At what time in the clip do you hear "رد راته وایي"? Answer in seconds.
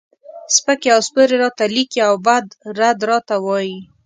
2.79-3.77